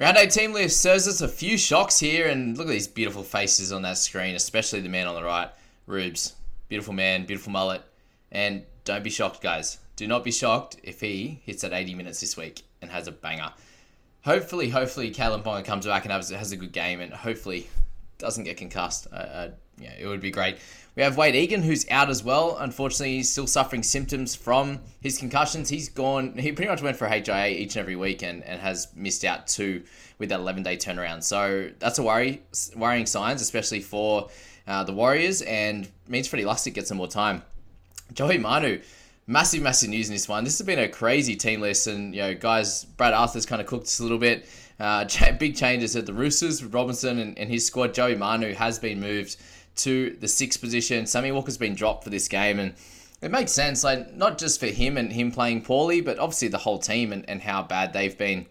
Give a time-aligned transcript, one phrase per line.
[0.00, 3.22] Round 8 team list serves us a few shocks here, and look at these beautiful
[3.22, 5.50] faces on that screen, especially the man on the right,
[5.86, 6.36] Rubes.
[6.70, 7.82] Beautiful man, beautiful mullet.
[8.32, 9.76] And don't be shocked, guys.
[9.96, 13.12] Do not be shocked if he hits at 80 minutes this week and has a
[13.12, 13.52] banger.
[14.24, 17.68] Hopefully, hopefully, Kalyn Ponga comes back and has, has a good game, and hopefully
[18.16, 19.06] doesn't get concussed.
[19.12, 19.50] Uh, uh,
[19.80, 20.58] yeah, it would be great.
[20.96, 22.56] We have Wayde Egan, who's out as well.
[22.58, 25.68] Unfortunately, he's still suffering symptoms from his concussions.
[25.68, 28.88] He's gone, he pretty much went for HIA each and every week and, and has
[28.94, 29.82] missed out two
[30.18, 31.22] with that 11 day turnaround.
[31.22, 32.42] So that's a worry,
[32.76, 34.28] worrying signs, especially for
[34.66, 37.42] uh, the Warriors, and means Freddie Lussick gets some more time.
[38.12, 38.80] Joey Manu,
[39.26, 40.44] massive, massive news in this one.
[40.44, 43.66] This has been a crazy team list, and you know, guys, Brad Arthur's kind of
[43.66, 44.46] cooked us a little bit.
[44.78, 45.06] Uh,
[45.38, 47.94] big changes at the Roosters with Robinson and, and his squad.
[47.94, 49.36] Joey Manu has been moved
[49.84, 51.06] to the sixth position.
[51.06, 52.74] Sammy Walker's been dropped for this game, and
[53.20, 53.84] it makes sense.
[53.84, 57.28] Like not just for him and him playing poorly, but obviously the whole team and,
[57.28, 58.46] and how bad they've been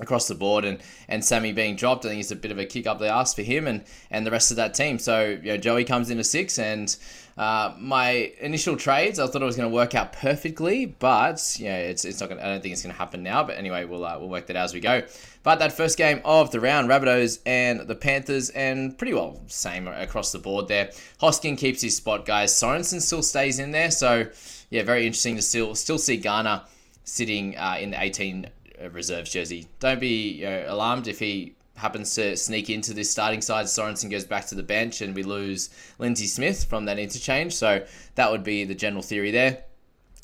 [0.00, 0.78] across the board and
[1.08, 3.34] and Sammy being dropped I think it's a bit of a kick up the ass
[3.34, 6.24] for him and and the rest of that team so you know Joey comes into
[6.24, 6.94] six and
[7.36, 11.78] uh, my initial trades I thought it was going to work out perfectly but yeah
[11.78, 14.04] it's, it's not gonna, I don't think it's going to happen now but anyway we'll
[14.04, 15.02] uh, we'll work that out as we go
[15.48, 19.88] but that first game of the round Rabbitohs and the Panthers and pretty well same
[19.88, 20.90] across the board there
[21.22, 24.26] Hosking keeps his spot guys Sorensen still stays in there so
[24.68, 26.60] yeah very interesting to still still see Garner
[27.04, 28.50] sitting uh, in the 18
[28.92, 29.66] reserves jersey.
[29.80, 33.64] Don't be you know, alarmed if he happens to sneak into this starting side.
[33.64, 37.54] Sorensen goes back to the bench and we lose Lindsay Smith from that interchange.
[37.54, 37.86] So
[38.16, 39.64] that would be the general theory there.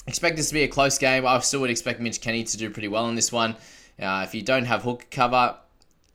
[0.06, 1.26] Expect this to be a close game.
[1.26, 3.56] I still would expect Mitch Kenny to do pretty well in this one.
[4.00, 5.56] Uh, if you don't have hook cover,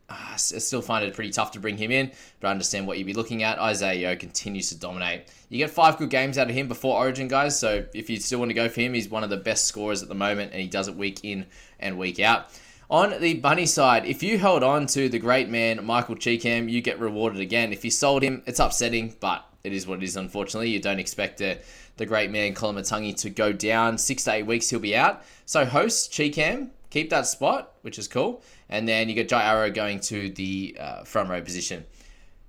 [0.09, 3.05] I still find it pretty tough to bring him in, but I understand what you'd
[3.05, 3.59] be looking at.
[3.59, 5.27] Isaiah Yeo continues to dominate.
[5.49, 7.59] You get five good games out of him before Origin, guys.
[7.59, 10.01] So if you still want to go for him, he's one of the best scorers
[10.01, 11.45] at the moment, and he does it week in
[11.79, 12.47] and week out.
[12.89, 16.81] On the Bunny side, if you held on to the great man Michael Chee-Kam, you
[16.81, 17.71] get rewarded again.
[17.71, 20.17] If you sold him, it's upsetting, but it is what it is.
[20.17, 21.59] Unfortunately, you don't expect the
[21.97, 24.69] the great man Koloamatangi to go down six to eight weeks.
[24.69, 25.21] He'll be out.
[25.45, 28.41] So host Chee-Kam, keep that spot, which is cool.
[28.69, 31.85] And then you get Jai Arrow going to the uh, front row position.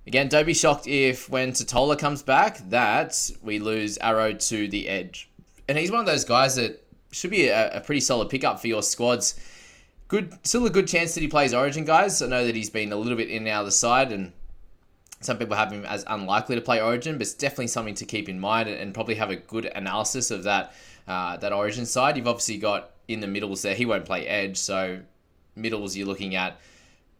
[0.07, 4.87] Again, don't be shocked if when Tatola comes back that we lose Arrow to the
[4.87, 5.29] edge.
[5.67, 8.67] And he's one of those guys that should be a, a pretty solid pickup for
[8.67, 9.39] your squads.
[10.07, 12.21] Good, still a good chance that he plays Origin, guys.
[12.21, 14.33] I know that he's been a little bit in and out of the side, and
[15.21, 18.27] some people have him as unlikely to play Origin, but it's definitely something to keep
[18.27, 20.73] in mind and, and probably have a good analysis of that
[21.07, 22.17] uh, that Origin side.
[22.17, 23.75] You've obviously got in the middles there.
[23.75, 25.01] He won't play Edge, so
[25.55, 26.59] middles you're looking at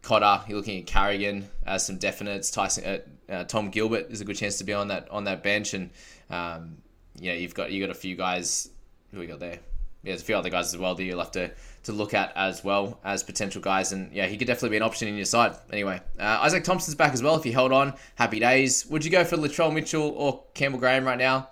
[0.01, 2.51] Cotter, you're looking at Carrigan as some definites.
[2.51, 5.43] Tyson, uh, uh, Tom Gilbert is a good chance to be on that on that
[5.43, 5.91] bench, and
[6.29, 6.77] um,
[7.15, 8.69] yeah, you've got you got a few guys
[9.11, 9.59] who we got there.
[10.03, 11.51] Yeah, there's a few other guys as well that you'll have to,
[11.83, 13.91] to look at as well as potential guys.
[13.91, 15.55] And yeah, he could definitely be an option in your side.
[15.71, 17.94] Anyway, uh, Izaac Thompson's back as well if you held on.
[18.15, 18.87] Happy days.
[18.87, 21.49] Would you go for Latrell Mitchell or Campbell Graham right now?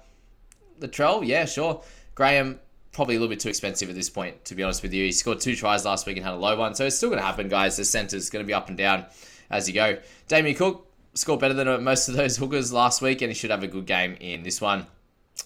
[0.80, 1.83] Latrell, yeah, sure.
[2.15, 2.59] Graham,
[2.91, 5.06] probably a little bit too expensive at this point, to be honest with you.
[5.06, 6.75] He scored two tries last week and had a low one.
[6.75, 7.77] So it's still going to happen, guys.
[7.77, 9.06] The center's going to be up and down
[9.50, 9.97] as you go.
[10.27, 13.63] Damien Cook scored better than most of those hookers last week, and he should have
[13.63, 14.88] a good game in this one.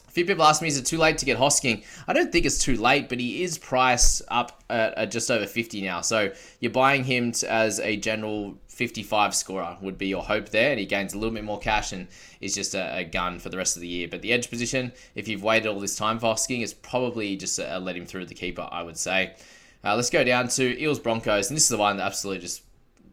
[0.07, 1.83] A few people ask me, is it too late to get Hosking?
[2.07, 5.45] I don't think it's too late, but he is priced up at, at just over
[5.45, 6.01] 50 now.
[6.01, 10.71] So you're buying him to, as a general 55 scorer would be your hope there,
[10.71, 12.07] and he gains a little bit more cash and
[12.41, 14.07] is just a, a gun for the rest of the year.
[14.07, 17.59] But the edge position, if you've waited all this time for Hosking, is probably just
[17.59, 19.35] a, a let him through the keeper, I would say.
[19.83, 22.63] Uh, let's go down to Eels Broncos, and this is the one that absolutely just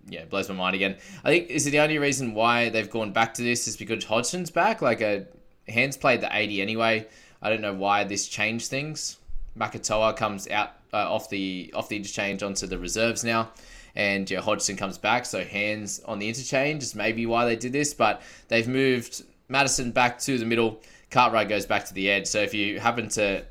[0.08, 0.96] yeah blows my mind again.
[1.24, 4.04] I think is it the only reason why they've gone back to this is because
[4.04, 4.80] Hodgson's back.
[4.80, 5.26] Like a
[5.70, 7.06] hands played the 80 anyway.
[7.42, 9.18] I don't know why this changed things.
[9.58, 13.50] Makatoa comes out uh, off the off the interchange onto the reserves now
[13.94, 15.26] and yeah, Hodgson comes back.
[15.26, 19.90] So hands on the interchange is maybe why they did this, but they've moved Matterson
[19.90, 20.80] back to the middle.
[21.10, 22.26] Cartwright goes back to the edge.
[22.26, 23.44] So if you happen to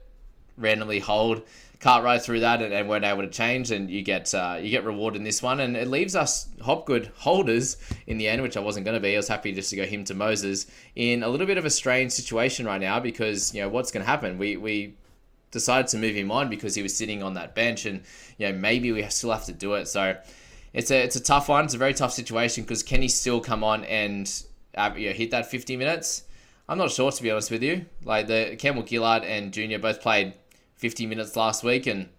[0.57, 1.43] randomly hold
[1.79, 4.83] Cartwright through that and, and weren't able to change, and you get uh, you get
[4.83, 8.59] rewarded in this one, and it leaves us Hopgood holders in the end, which I
[8.59, 9.13] wasn't going to be.
[9.13, 10.65] I was happy just to go him to Moses
[10.95, 14.03] in a little bit of a strange situation right now because you know what's going
[14.03, 14.37] to happen.
[14.37, 14.95] We we
[15.51, 18.03] decided to move him on because he was sitting on that bench, and
[18.37, 19.87] you know maybe we still have to do it.
[19.87, 20.17] So
[20.73, 21.63] it's a it's a tough one.
[21.63, 24.29] It's a very tough situation because can he still come on and
[24.75, 26.23] uh, you know, hit that 50 minutes?
[26.67, 27.85] I'm not sure to be honest with you.
[28.03, 30.33] Like the Campbell Gillard and Junior both played
[30.79, 32.09] 50 minutes last week, and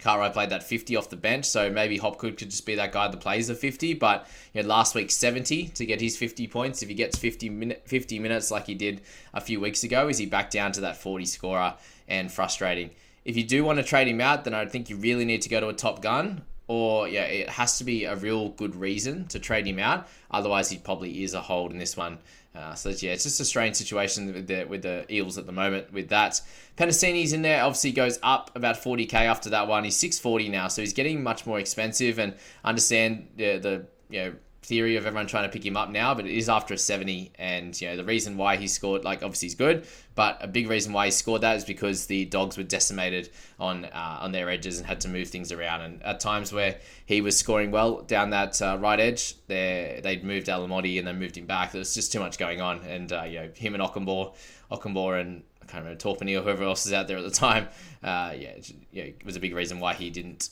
[0.00, 3.08] Cartwright played that 50 off the bench, so maybe Hopgood could just be that guy
[3.08, 3.94] that plays the 50.
[3.94, 6.82] But you know, last week 70 to get his 50 points.
[6.82, 9.02] If he gets 50 minute 50 minutes like he did
[9.34, 11.74] a few weeks ago, is he back down to that 40 scorer
[12.08, 12.90] and frustrating?
[13.24, 15.50] If you do want to trade him out, then I think you really need to
[15.50, 19.26] go to a top gun or yeah, it has to be a real good reason
[19.26, 20.06] to trade him out.
[20.30, 22.18] Otherwise, he probably is a hold in this one.
[22.54, 25.52] Uh, so yeah, it's just a strange situation with the with the Eels at the
[25.52, 25.92] moment.
[25.92, 26.40] With that,
[26.76, 27.62] Penisini's in there.
[27.62, 29.84] Obviously, goes up about 40k after that one.
[29.84, 32.18] He's 640 now, so he's getting much more expensive.
[32.18, 34.34] And understand the the you know
[34.70, 37.32] theory of everyone trying to pick him up now, but it is after a 70.
[37.40, 39.84] And, you know, the reason why he scored, like, obviously he's good,
[40.14, 43.86] but a big reason why he scored that is because the dogs were decimated on
[43.86, 45.80] uh, on their edges and had to move things around.
[45.80, 50.46] And at times where he was scoring well down that uh, right edge, they'd moved
[50.46, 51.72] Alamoti and then moved him back.
[51.72, 52.78] There was just too much going on.
[52.84, 54.36] And, uh, you know, him and Okunbor,
[54.70, 57.66] Okunbor and I can't remember, Torpany or whoever else is out there at the time,
[58.04, 58.54] uh, yeah,
[58.92, 60.50] yeah, it was a big reason why he didn't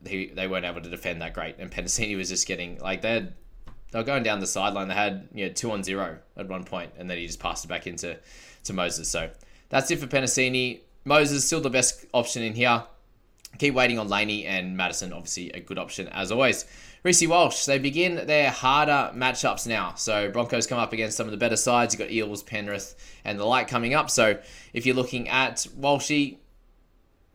[0.00, 1.56] they, they weren't able to defend that great.
[1.58, 3.34] And Penisini was just getting like they had
[3.90, 4.88] they were going down the sideline.
[4.88, 7.64] They had you know two on zero at one point, and then he just passed
[7.64, 8.18] it back into
[8.64, 9.08] to Moses.
[9.08, 9.30] So
[9.68, 10.80] that's it for Penisini.
[11.04, 12.84] Moses still the best option in here.
[13.58, 16.66] Keep waiting on Laney and Matterson, obviously a good option as always.
[17.02, 19.94] Reece Walsh, they begin their harder matchups now.
[19.94, 21.94] So Broncos come up against some of the better sides.
[21.94, 22.94] You've got Eels, Penrith,
[23.24, 24.10] and the like coming up.
[24.10, 24.38] So
[24.74, 26.36] if you're looking at Walshy,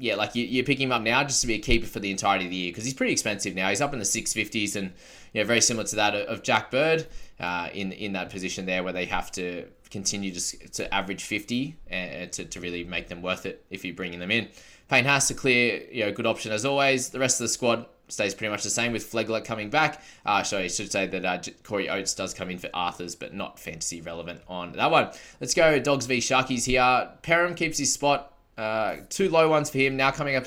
[0.03, 2.11] yeah, like you, you pick him up now just to be a keeper for the
[2.11, 3.69] entirety of the year because he's pretty expensive now.
[3.69, 4.91] He's up in the 650s and
[5.31, 7.07] you know, very similar to that of Jack Bird
[7.39, 11.77] uh, in in that position there where they have to continue to, to average 50
[11.87, 14.49] and to, to really make them worth it if you're bringing them in.
[14.89, 17.07] Payne has to clear, you know, good option as always.
[17.07, 20.03] The rest of the squad stays pretty much the same with Flegler coming back.
[20.25, 23.33] Uh, so I should say that uh, Corey Oates does come in for Arthars, but
[23.33, 25.11] not fantasy relevant on that one.
[25.39, 27.09] Let's go Dogs v Sharkies here.
[27.21, 30.45] Perham keeps his spot uh, two low ones for him now coming up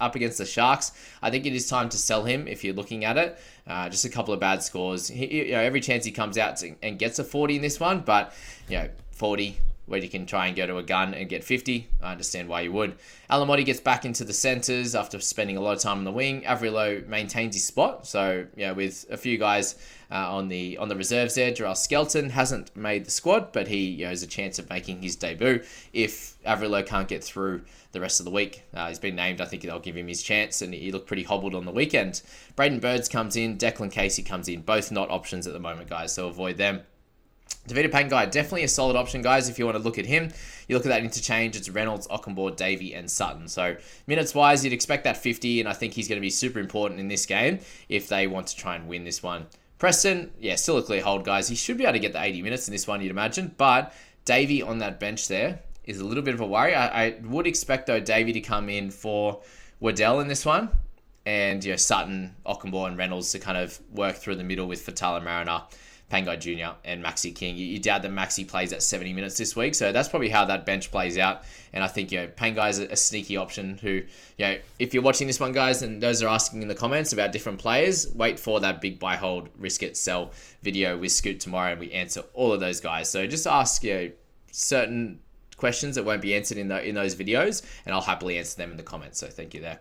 [0.00, 0.92] up against the Sharks.
[1.22, 3.38] I think it is time to sell him if you're looking at it.
[3.66, 5.08] Uh, just a couple of bad scores.
[5.08, 8.00] He, you know, every chance he comes out and gets a 40 in this one,
[8.00, 8.34] but
[8.68, 11.88] you know, 40 where you can try and go to a gun and get 50.
[12.02, 12.96] I understand why you would.
[13.30, 16.42] Alamoti gets back into the centres after spending a lot of time on the wing.
[16.42, 18.06] Averillo maintains his spot.
[18.06, 19.74] So, yeah, with a few guys
[20.10, 23.88] uh, on the on the reserves there, Jarrell Skelton hasn't made the squad, but he
[23.88, 28.00] you know, has a chance of making his debut if Averillo can't get through the
[28.00, 28.62] rest of the week.
[28.74, 29.40] Uh, he's been named.
[29.40, 32.22] I think they'll give him his chance, and he looked pretty hobbled on the weekend.
[32.56, 33.56] Braden Birds comes in.
[33.56, 34.62] Declan Casey comes in.
[34.62, 36.82] Both not options at the moment, guys, so avoid them.
[37.68, 40.30] Tevita Pangai, definitely a solid option, guys, if you want to look at him.
[40.68, 43.48] You look at that interchange, it's Reynolds, Okunbor, Davey, and Sutton.
[43.48, 43.76] So,
[44.06, 47.00] minutes wise, you'd expect that 50, and I think he's going to be super important
[47.00, 49.46] in this game if they want to try and win this one.
[49.78, 51.48] Preston, yeah, still a clear hold, guys.
[51.48, 53.54] He should be able to get the 80 minutes in this one, you'd imagine.
[53.56, 56.74] But Davey on that bench there is a little bit of a worry.
[56.74, 59.40] I, I would expect, though, Davey to come in for
[59.80, 60.70] Waddell in this one.
[61.24, 64.84] And, you know, Sutton, Okunbor, and Reynolds to kind of work through the middle with
[64.84, 65.62] Faitala-Mariner.
[66.10, 66.76] Pangai Jr.
[66.84, 67.56] and Maxi King.
[67.56, 70.46] You, you, doubt that Maxi plays at 70 minutes this week, so that's probably how
[70.46, 71.42] that bench plays out.
[71.72, 73.78] And I think you know Pangai is a, a, sneaky option.
[73.78, 74.04] Who you
[74.38, 77.32] know, if you're watching this one, guys, and those are asking in the comments about
[77.32, 81.72] different players, wait for that big buy hold risk it sell video with Scoot tomorrow,
[81.72, 83.10] and we answer all of those guys.
[83.10, 84.10] So just ask you know,
[84.50, 85.20] certain
[85.58, 88.70] questions that won't be answered in the in those videos, and I'll happily answer them
[88.70, 89.18] in the comments.
[89.18, 89.80] So thank you there,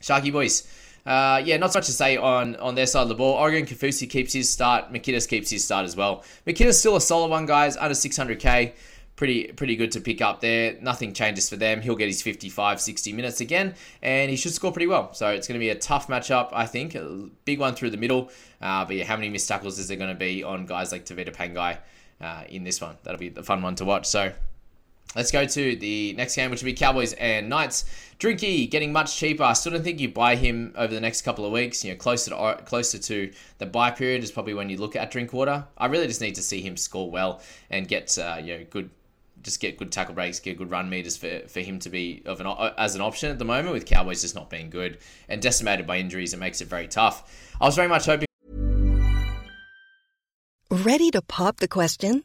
[0.00, 0.66] Sharky boys.
[1.04, 3.34] Uh, yeah, not so much to say on, on their side of the ball.
[3.34, 4.92] Oregon Kaufusi keeps his start.
[4.92, 6.24] McInnes keeps his start as well.
[6.46, 8.72] McInnes still a solid one, guys, under 600k.
[9.16, 10.76] pretty pretty good to pick up there.
[10.80, 11.80] Nothing changes for them.
[11.80, 15.12] He'll get his 55, 60 minutes again, and he should score pretty well.
[15.12, 16.94] So it's going to be a tough matchup, I think.
[16.94, 18.30] A big one through the middle.
[18.60, 21.04] Uh, but yeah, how many missed tackles is there going to be on guys like
[21.04, 21.78] Tevita Pangai
[22.20, 22.96] uh, in this one?
[23.02, 24.06] That'll be the fun one to watch.
[24.06, 24.32] So
[25.14, 27.84] Let's go to the next game, which will be Cowboys and Knights.
[28.18, 29.42] Drinky getting much cheaper.
[29.42, 31.84] I still don't think you buy him over the next couple of weeks.
[31.84, 35.10] You know, closer to closer to the buy period is probably when you look at
[35.10, 35.66] Drinkwater.
[35.76, 38.88] I really just need to see him score well and get uh, you know good,
[39.42, 42.40] just get good tackle breaks, get good run meters for, for him to be of
[42.40, 42.46] an
[42.78, 43.74] as an option at the moment.
[43.74, 47.54] With Cowboys just not being good and decimated by injuries, it makes it very tough.
[47.60, 48.26] I was very much hoping.
[50.70, 52.24] Ready to pop the question?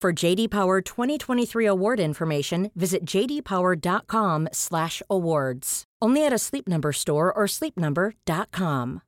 [0.00, 5.84] For JD Power 2023 award information, visit jdpower.com/awards.
[6.00, 9.02] Only at a Sleep Number store or sleepnumber.com.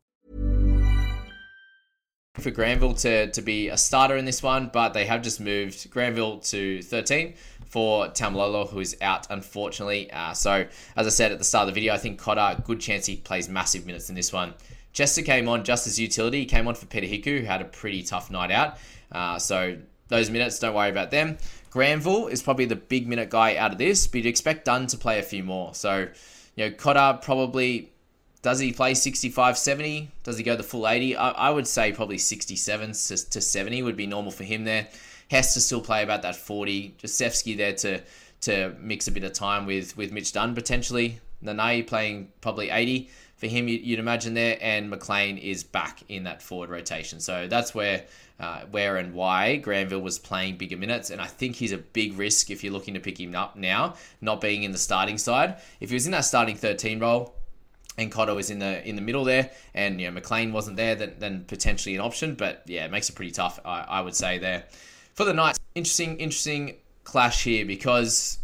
[2.35, 5.91] For Granville to, to be a starter in this one, but they have just moved
[5.91, 7.33] Granville to 13
[7.65, 10.13] for Taumalolo, who is out unfortunately.
[10.13, 12.81] Uh, so as I said at the start of the video, I think Cotter good
[12.81, 14.53] chance he plays massive minutes in this one.
[14.93, 16.41] Chester came on just as utility.
[16.41, 18.77] He came on for Peta Hiku, who had a pretty tough night out.
[19.11, 19.79] Uh, so
[20.13, 21.39] those minutes, don't worry about them.
[21.71, 24.99] Granville is probably the big minute guy out of this, but you'd expect Dunn to
[24.99, 25.75] play a few more.
[25.75, 26.07] So,
[26.55, 27.91] you know, Cotter probably
[28.43, 30.11] does he play 65 70?
[30.25, 31.17] Does he go the full 80?
[31.17, 34.89] I, I would say probably 67 to, to 70 would be normal for him there.
[35.31, 36.97] Has to still play about that 40.
[37.03, 38.03] Josefsky there to
[38.43, 41.21] to mix a bit of time with with Mitch Dunn potentially.
[41.43, 43.09] Nanai playing probably 80
[43.43, 47.19] for him, you'd imagine there, and McLean is back in that forward rotation.
[47.19, 48.05] So that's where
[48.39, 51.11] uh, where and why Granville was playing bigger minutes.
[51.11, 53.97] And I think he's a big risk if you're looking to pick him up now,
[54.21, 55.57] not being in the starting side.
[55.81, 57.35] If he was in that starting 13 role,
[57.99, 60.95] and Cotter was in the in the middle there, and you know McLean wasn't there,
[60.95, 62.37] then, then potentially an option.
[62.37, 64.67] But yeah, it makes it pretty tough, I, I would say there.
[65.15, 68.39] For the Knights, interesting, interesting clash here because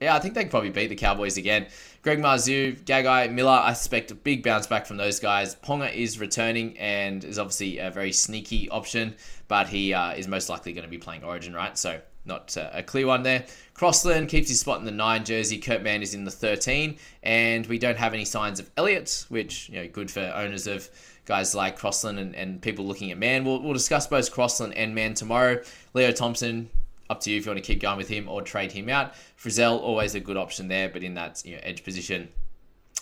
[0.00, 1.66] yeah, I think they can probably beat the Cowboys again.
[2.02, 5.56] Greg Marzhew, Gagai, Miller, I expect a big bounce back from those guys.
[5.56, 9.14] Ponga is returning and is obviously a very sneaky option,
[9.48, 11.76] but he uh, is most likely going to be playing Origin, right?
[11.76, 13.46] So not uh, a clear one there.
[13.74, 15.58] Crossland keeps his spot in the 9 jersey.
[15.58, 16.98] Kurt Mann is in the 13.
[17.22, 20.88] And we don't have any signs of Elliott, which, you know, good for owners of
[21.24, 23.44] guys like Crossland and, and people looking at Mann.
[23.44, 25.62] We'll, we'll discuss both Crossland and Mann tomorrow.
[25.94, 26.70] Leo Thompson,
[27.10, 29.14] up to you if you want to keep going with him or trade him out.
[29.40, 32.28] Frizell, always a good option there, but in that you know, edge position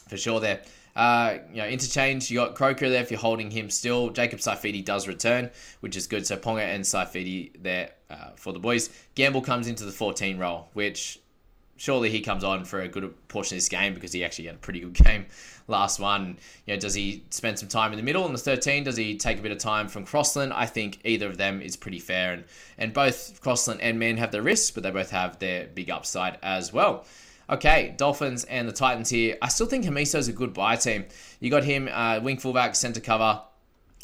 [0.09, 0.63] for sure there.
[0.95, 4.09] Uh, you know, interchange, you got Croker there if you're holding him still.
[4.09, 6.27] Jacob Saifiti does return, which is good.
[6.27, 8.89] So Ponga and Saifiti there uh, for the boys.
[9.15, 11.19] Gamble comes into the 14 role, which
[11.77, 14.57] surely he comes on for a good portion of this game because he actually had
[14.57, 15.27] a pretty good game
[15.69, 16.39] last one.
[16.67, 18.85] You know, does he spend some time in the middle in the 13?
[18.85, 20.53] Does he take a bit of time from Crossland?
[20.53, 22.45] I think either of them is pretty fair, and
[22.79, 26.39] and both Crossland and Mann have their risks, but they both have their big upside
[26.43, 27.05] as well.
[27.49, 29.37] Okay, Dolphins and the Titans here.
[29.41, 31.07] I still think Hamiso's a good buy team.
[31.39, 33.41] You got him, uh, wing fullback, center cover.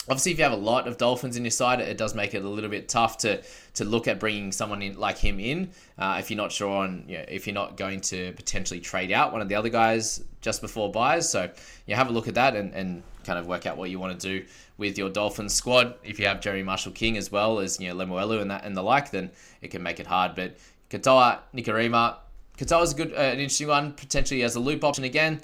[0.09, 2.44] Obviously, if you have a lot of Dolphins in your side, it does make it
[2.44, 3.40] a little bit tough to
[3.75, 5.71] to look at bringing someone in like him in.
[5.97, 9.12] Uh, if you're not sure on, you know, if you're not going to potentially trade
[9.12, 11.49] out one of the other guys just before buys, so
[11.87, 14.18] you have a look at that and, and kind of work out what you want
[14.18, 14.44] to do
[14.76, 15.94] with your Dolphins squad.
[16.02, 18.76] If you have Jeremy Marshall King as well as you know Lemuelu and that and
[18.76, 19.30] the like, then
[19.61, 20.35] it can make it hard.
[20.35, 20.56] But
[20.90, 22.16] Katoa, Nikorima,
[22.59, 25.40] Katoa's a good, uh, an interesting one potentially as a loop option again.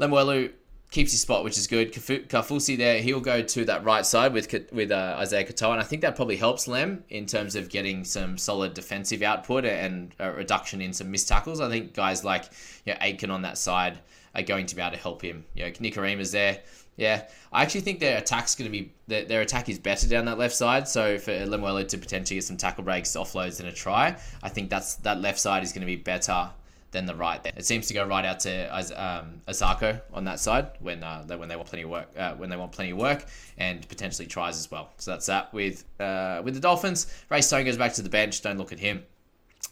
[0.00, 0.50] Lemuelu
[0.94, 1.92] keeps his spot, which is good.
[1.92, 5.82] Kaufusi there, he'll go to that right side with with uh, Isaiya Katoa, and I
[5.82, 10.30] think that probably helps Lem in terms of getting some solid defensive output and a
[10.30, 11.60] reduction in some missed tackles.
[11.60, 12.44] I think guys like
[12.86, 13.98] you know, Aitken on that side
[14.36, 15.44] are going to be able to help him.
[15.54, 16.60] You know, Nikorima's there.
[16.96, 20.26] Yeah, I actually think their attack's going to be their, their attack is better down
[20.26, 20.86] that left side.
[20.86, 24.70] So for Lemuelu to potentially get some tackle breaks, offloads, and a try, I think
[24.70, 26.50] that's that left side is going to be better
[26.94, 27.52] than the right there.
[27.54, 31.50] It seems to go right out to um, Isaako on that side when uh, when
[31.50, 33.26] they want plenty of work uh, when they want plenty of work
[33.58, 34.88] and potentially tries as well.
[34.96, 37.06] So that's that with uh, with the Dolphins.
[37.28, 38.40] Ray Stone goes back to the bench.
[38.40, 39.02] Don't look at him.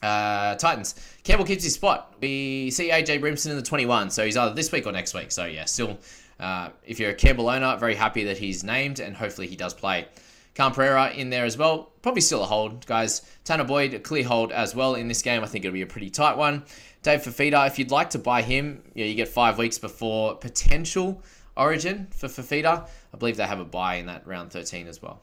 [0.02, 0.96] Uh, Titans.
[1.22, 2.14] Campbell keeps his spot.
[2.20, 5.30] We see AJ Brimson in the 21, so he's either this week or next week.
[5.30, 5.96] So yeah, still,
[6.40, 9.72] uh, if you're a Campbell owner, very happy that he's named, and hopefully he does
[9.72, 10.08] play.
[10.54, 11.91] Cam Pereira in there as well.
[12.02, 13.22] Probably still a hold, guys.
[13.44, 15.42] Tanah Boyd, a clear hold as well in this game.
[15.42, 16.64] I think it'll be a pretty tight one.
[17.02, 21.22] Dave Fifita, if you'd like to buy him, yeah, you get five weeks before potential
[21.56, 22.88] origin for Fifita.
[23.12, 25.22] I believe they have a buy in that round 13 as well.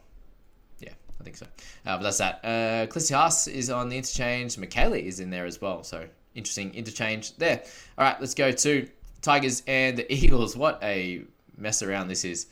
[0.80, 1.46] Yeah, I think so.
[1.86, 2.40] Uh, but that's that.
[2.44, 4.58] Uh, Klese Haas is on the interchange.
[4.58, 5.84] Michaela is in there as well.
[5.84, 7.64] So interesting interchange there.
[7.98, 8.88] All right, let's go to
[9.22, 10.56] Tigers and the Eagles.
[10.56, 11.24] What a
[11.58, 12.48] mess around this is.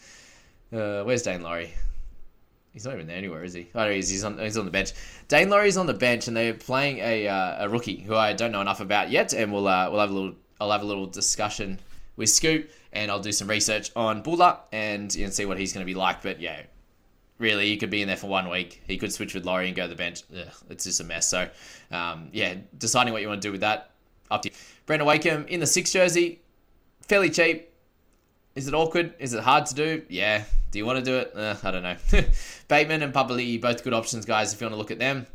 [0.71, 1.73] Uh, where's Daine Laurie?
[2.77, 3.71] He's not even there anywhere, is he?
[3.73, 4.93] Oh, he's, he's on he's on the bench.
[5.29, 8.51] Daine Laurie's on the bench, and they're playing a, uh, a rookie who I don't
[8.51, 11.07] know enough about yet, and we'll uh, we'll have a little I'll have a little
[11.07, 11.79] discussion
[12.17, 15.73] with Scoop, and I'll do some research on Bula and you know, see what he's
[15.73, 16.21] going to be like.
[16.21, 16.61] But yeah,
[17.39, 18.83] really, he could be in there for one week.
[18.85, 20.21] He could switch with Laurie and go to the bench.
[20.31, 21.27] Ugh, it's just a mess.
[21.27, 21.49] So
[21.89, 23.89] um, yeah, deciding what you want to do with that
[24.29, 24.55] up to you.
[24.85, 26.41] Brandon Wakeham in the six jersey,
[27.07, 27.71] fairly cheap.
[28.57, 29.13] Is it awkward?
[29.19, 30.01] Is it hard to do?
[30.09, 30.43] Yeah.
[30.71, 31.31] Do you want to do it?
[31.35, 31.95] Uh, I don't know.
[32.67, 35.27] Bateman and Papali'i, both good options, guys, if you want to look at them.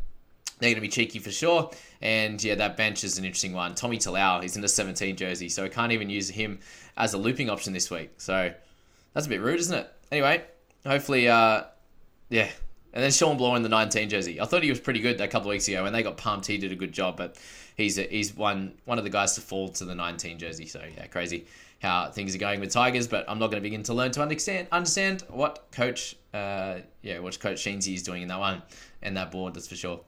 [0.58, 1.70] They're going to be cheeky for sure.
[2.00, 3.76] And yeah, that bench is an interesting one.
[3.76, 6.58] Tommy Talau, he's in the 17 jersey, so I can't even use him
[6.96, 8.10] as a looping option this week.
[8.16, 8.52] So
[9.14, 9.92] that's a bit rude, isn't it?
[10.10, 10.42] Anyway,
[10.84, 11.62] hopefully, uh,
[12.28, 12.48] yeah.
[12.92, 14.40] And then Shawn Blore in the 19 jersey.
[14.40, 15.84] I thought he was pretty good a couple of weeks ago.
[15.84, 17.38] and they got pumped, he did a good job, but
[17.76, 20.66] he's a, he's one one of the guys to fall to the 19 jersey.
[20.66, 21.46] So yeah, crazy
[21.82, 24.22] how things are going with Tigers, but I'm not going to begin to learn to
[24.22, 28.62] understand understand what coach uh, yeah what coach Sheensy is doing in that one
[29.02, 29.54] and that board.
[29.54, 30.00] That's for sure.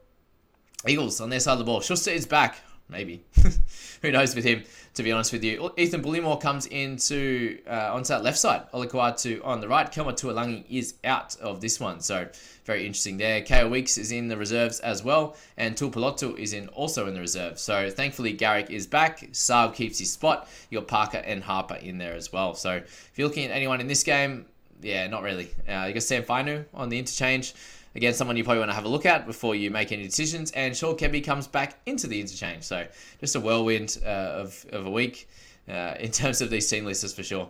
[0.87, 1.81] Eagles on their side of the ball.
[1.81, 2.59] Schuster is back.
[2.89, 3.25] Maybe.
[4.03, 4.63] Who knows with him,
[4.95, 5.73] to be honest with you.
[5.79, 8.71] Ethan Bullemor comes into uh, onto that left side.
[8.73, 9.91] Olakau'atu on the right.
[9.91, 12.01] Kelma Tuilagi is out of this one.
[12.01, 12.29] So
[12.67, 13.41] very interesting there.
[13.41, 15.35] Kaeo Weekes is in the reserves as well.
[15.57, 17.63] And Tuipulotu is in also in the reserves.
[17.63, 19.21] So thankfully Garrick is back.
[19.33, 20.47] Saab keeps his spot.
[20.69, 22.55] You got Parker and Harper in there as well.
[22.55, 24.45] So if you're looking at anyone in this game,
[24.83, 25.49] yeah, not really.
[25.67, 27.55] Uh, you got Sam Fainu on the interchange.
[27.97, 30.51] Again, someone you probably want to have a look at before you make any decisions.
[30.53, 32.65] And Shaw Kemby comes back into the interchange.
[32.65, 32.87] So
[33.21, 35.29] just a whirlwind uh, of, of a week
[35.69, 37.49] uh, in terms of these team lists for sure.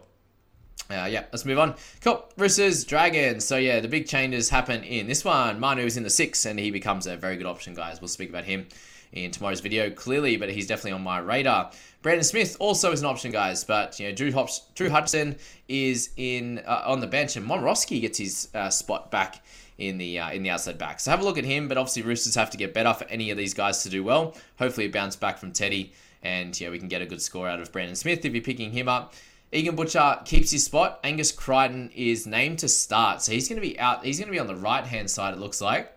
[0.90, 1.74] Uh, yeah, let's move on.
[2.02, 2.28] Cool.
[2.36, 3.42] Versus Dragons.
[3.44, 5.58] So, yeah, the big changes happen in this one.
[5.58, 8.02] Manu is in the six, and he becomes a very good option, guys.
[8.02, 8.66] We'll speak about him
[9.14, 11.70] in tomorrow's video clearly, but he's definitely on my radar.
[12.02, 15.36] Brandon Smith also is an option, guys, but you know Drew, Hops, Drew Hudson
[15.68, 19.42] is in uh, on the bench, and Momirovski gets his uh, spot back
[19.78, 21.00] in the uh, in the outside back.
[21.00, 21.68] So have a look at him.
[21.68, 24.34] But obviously, Roosters have to get better for any of these guys to do well.
[24.58, 27.60] Hopefully, a bounce back from Teddy, and yeah, we can get a good score out
[27.60, 29.14] of Brandon Smith if you're picking him up.
[29.52, 30.98] Egan Butcher keeps his spot.
[31.04, 34.04] Angus Crichton is named to start, so he's going to be out.
[34.04, 35.34] He's going to be on the right hand side.
[35.34, 35.92] It looks like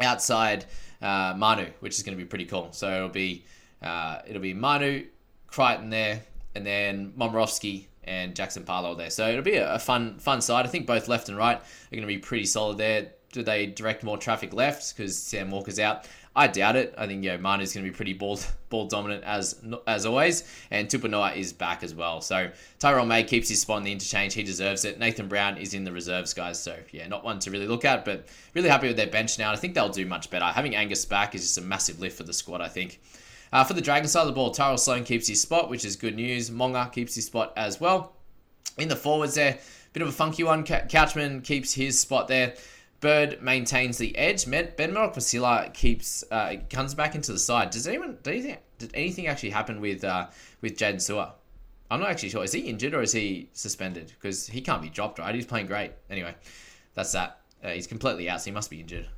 [0.00, 0.64] outside
[1.00, 2.68] uh, Manu, which is going to be pretty cool.
[2.72, 3.44] So it'll be
[3.82, 5.06] uh, it'll be Manu,
[5.46, 6.22] Crichton there,
[6.54, 9.10] and then Momirovski and Jaxson Paulo there.
[9.10, 10.66] So it'll be a, fun fun side.
[10.66, 13.10] I think both left and right are going to be pretty solid there.
[13.32, 16.06] Do they direct more traffic left because Sam Walker's out?
[16.34, 16.94] I doubt it.
[16.96, 18.38] I think you know Manu's going to be pretty ball
[18.70, 22.20] ball dominant as as always, and Tupouniua is back as well.
[22.20, 24.34] So Terrell May keeps his spot in the interchange.
[24.34, 24.98] He deserves it.
[24.98, 26.62] Nathan Brown is in the reserves, guys.
[26.62, 29.52] So yeah, not one to really look at, but really happy with their bench now.
[29.52, 30.46] I think they'll do much better.
[30.46, 32.60] Having Angus back is just a massive lift for the squad.
[32.60, 33.00] I think.
[33.52, 35.96] Uh, for the Dragon side of the ball, Tyrell Sloan keeps his spot, which is
[35.96, 36.50] good news.
[36.50, 38.14] Monga keeps his spot as well.
[38.78, 39.58] In the forwards there,
[39.92, 40.64] bit of a funky one.
[40.64, 42.54] Couchman keeps his spot there.
[43.00, 44.48] Bird maintains the edge.
[44.48, 47.70] Ben Meric keeps uh, comes back into the side.
[47.70, 50.28] Does anyone do you think did anything actually happen with uh,
[50.60, 51.32] with Jaydn Su'A?
[51.90, 52.44] I'm not actually sure.
[52.44, 54.12] Is he injured or is he suspended?
[54.18, 55.34] Because he can't be dropped, right?
[55.34, 55.92] He's playing great.
[56.08, 56.34] Anyway,
[56.94, 57.40] that's that.
[57.62, 59.08] Uh, he's completely out, so he must be injured.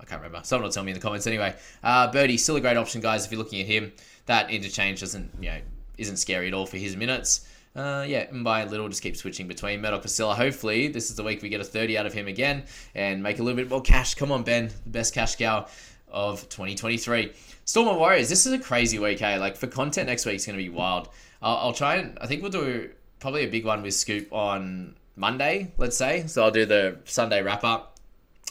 [0.00, 0.40] I can't remember.
[0.44, 1.54] Someone will tell me in the comments anyway.
[1.82, 3.24] Uh, Birdie, still a great option, guys.
[3.24, 3.92] If you're looking at him,
[4.26, 5.58] that interchange doesn't, you know,
[5.98, 7.46] isn't scary at all for his minutes.
[7.76, 10.34] Uh, yeah, by little, just keep switching between Murdoch Pasilla.
[10.34, 13.38] Hopefully, this is the week we get a 30 out of him again and make
[13.38, 14.14] a little bit more cash.
[14.14, 15.66] Come on, Ben, the best cash cow
[16.08, 17.32] of 2023.
[17.64, 19.38] Storm and Warriors, this is a crazy week, hey?
[19.38, 21.10] Like, for content next week, it's going to be wild.
[21.40, 24.96] I'll, I'll try and, I think we'll do probably a big one with Scoop on
[25.14, 26.26] Monday, let's say.
[26.26, 27.89] So I'll do the Sunday wrap up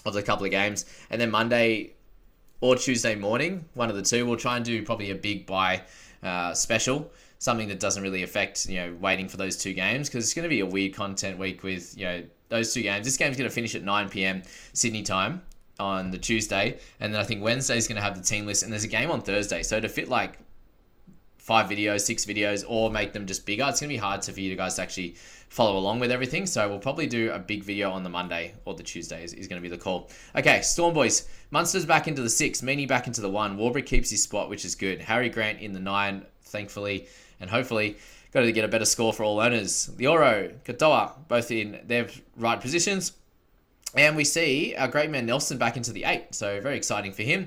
[0.06, 1.94] of the couple of games, and then Monday
[2.62, 5.82] or Tuesday morning, one of the two, we'll try and do probably a big buy
[6.24, 10.26] uh, special, something that doesn't really affect you know waiting for those two games because
[10.26, 13.06] it's going to be a weird content week with you know those two games.
[13.06, 14.44] This game's going to finish at 9 p.m.
[14.74, 15.42] Sydney time
[15.80, 18.72] on the Tuesday, and then I think Wednesday's going to have the team list, and
[18.72, 19.64] there's a game on Thursday.
[19.64, 20.40] So to fit like
[21.50, 23.66] five videos, six videos, or make them just bigger.
[23.68, 25.16] It's going to be hard for you guys to actually
[25.50, 26.46] follow along with everything.
[26.46, 29.48] So we'll probably do a big video on the Monday or the Tuesday is, is
[29.48, 30.12] going to be the call.
[30.36, 31.28] Okay, Storm Boys.
[31.50, 33.58] Munster's back into the six, Meaney back into the one.
[33.58, 35.02] Warbrick keeps his spot, which is good.
[35.02, 37.08] Harry Grant in the nine, thankfully,
[37.40, 37.98] and hopefully
[38.32, 39.90] got to get a better score for all owners.
[39.98, 43.14] Loiero, Katoa, both in their right positions.
[43.96, 46.36] And we see our great man Nelson back into the eight.
[46.36, 47.46] So very exciting for him.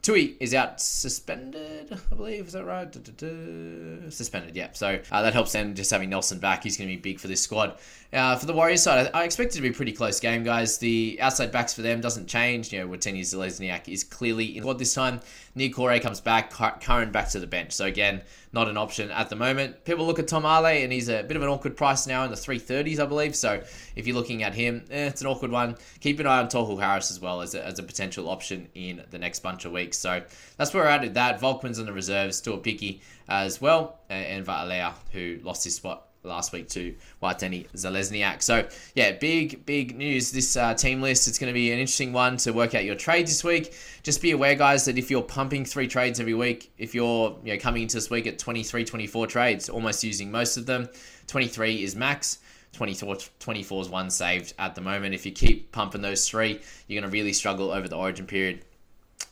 [0.00, 2.46] Tui is out suspended, I believe.
[2.46, 2.90] Is that right?
[2.90, 4.10] Da, da, da.
[4.10, 4.68] Suspended, yeah.
[4.72, 6.62] So uh, that helps them just having Nelson back.
[6.62, 7.78] He's going to be big for this squad.
[8.12, 10.44] Uh, for the Warriors side, I, I expect it to be a pretty close game,
[10.44, 10.78] guys.
[10.78, 12.72] The outside backs for them doesn't change.
[12.72, 15.20] You know, Watene Zelezniak is clearly in squad this time.
[15.58, 17.72] Nick comes back, Curran back to the bench.
[17.72, 19.84] So again, not an option at the moment.
[19.84, 22.30] People look at Tom Ale, and he's a bit of an awkward price now in
[22.30, 23.36] the 330s, I believe.
[23.36, 23.62] So
[23.94, 25.76] if you're looking at him, eh, it's an awkward one.
[26.00, 29.04] Keep an eye on Tohu Harris as well as a, as a potential option in
[29.10, 29.98] the next bunch of weeks.
[29.98, 30.22] So
[30.56, 31.40] that's where we're at with that.
[31.40, 36.52] Volkman's in the reserves, a Picky as well, and Va'alea, who lost his spot last
[36.52, 38.42] week to Watene Zelezniak.
[38.42, 41.28] So, yeah, big, big news this uh, team list.
[41.28, 43.74] It's going to be an interesting one to work out your trades this week.
[44.02, 47.54] Just be aware, guys, that if you're pumping three trades every week, if you're you
[47.54, 50.88] know, coming into this week at 23, 24 trades, almost using most of them,
[51.26, 52.38] 23 is max.
[52.72, 55.14] 24, 24 is one saved at the moment.
[55.14, 58.62] If you keep pumping those three, you're going to really struggle over the origin period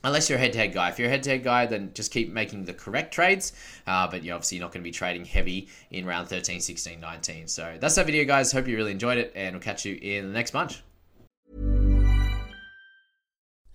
[0.04, 0.88] unless you're a head-to-head guy.
[0.88, 3.52] If you're a head-to-head guy, then just keep making the correct trades.
[3.86, 7.48] Uh, but you're obviously not going to be trading heavy in round 13, 16, 19.
[7.48, 8.52] So that's that video, guys.
[8.52, 10.82] Hope you really enjoyed it, and we'll catch you in the next bunch.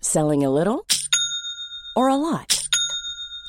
[0.00, 0.84] Selling a little
[1.94, 2.61] or a lot?